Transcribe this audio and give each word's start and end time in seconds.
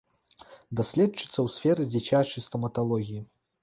Даследчыца 0.79 1.29
ў 1.41 1.47
сферы 1.59 1.81
дзіцячай 1.93 2.41
стаматалогіі. 2.49 3.27